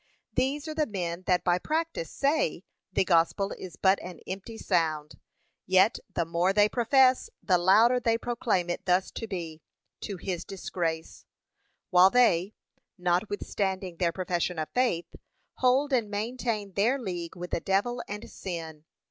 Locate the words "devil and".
17.59-18.27